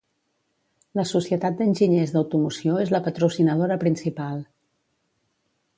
[0.99, 4.45] La Societat d'Enginyers d'Automoció és la patrocinadora principal.